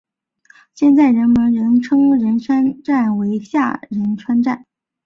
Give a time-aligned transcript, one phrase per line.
[0.73, 4.65] 现在人们仍称仁川站为下仁川站。